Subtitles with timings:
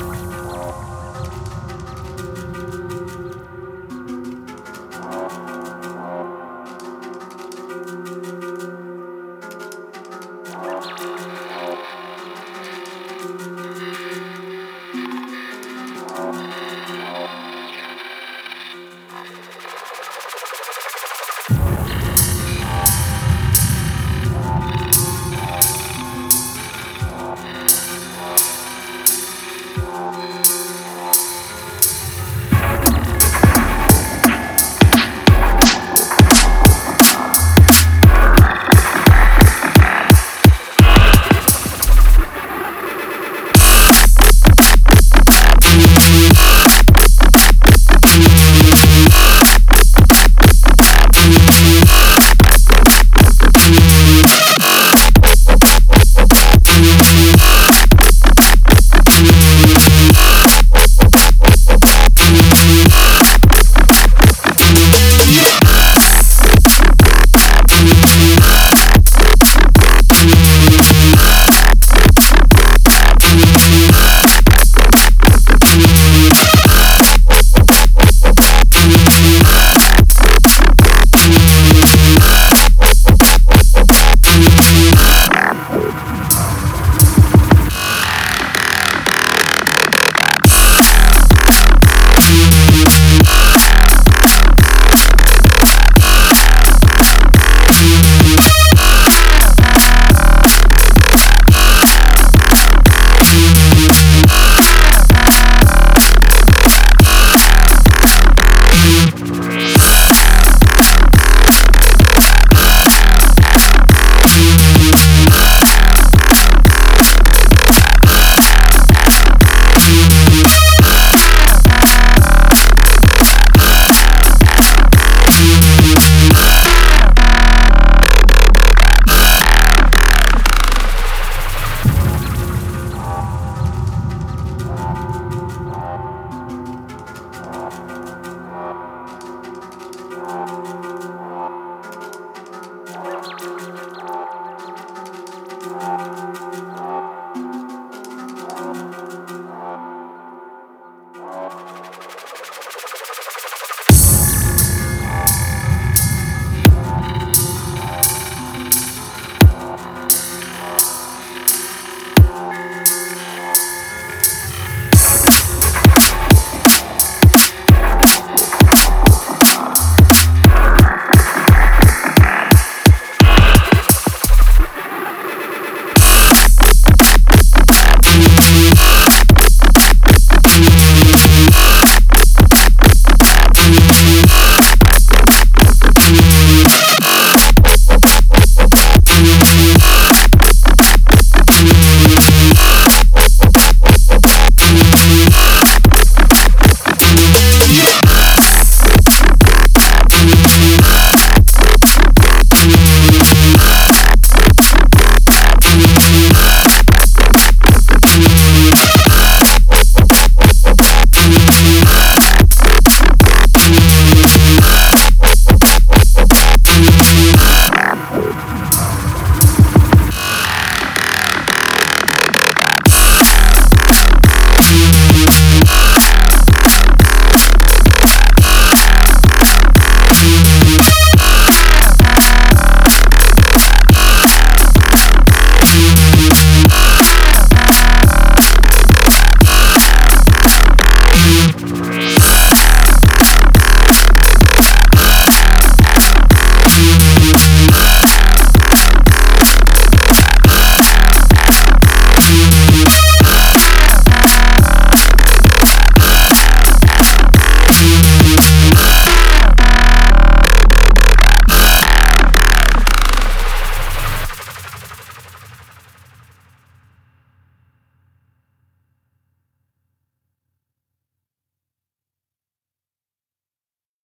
[0.00, 0.29] Bye.